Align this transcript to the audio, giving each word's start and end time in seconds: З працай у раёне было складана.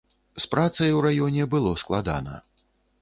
З 0.45 0.47
працай 0.53 0.95
у 0.99 1.03
раёне 1.07 1.43
было 1.53 1.75
складана. 1.83 2.39